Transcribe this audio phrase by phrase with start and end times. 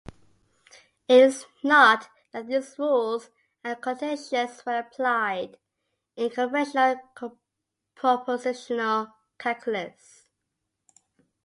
[1.07, 3.29] It is not that these rules
[3.63, 5.59] are contentious, when applied
[6.15, 6.95] in conventional
[7.95, 10.23] propositional calculus.